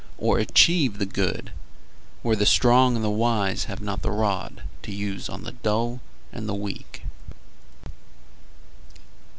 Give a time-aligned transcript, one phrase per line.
[0.17, 1.51] Or achieve the good,
[2.23, 5.99] Where the strong and the wise have not the rod To use on the dull
[6.33, 7.03] and weak.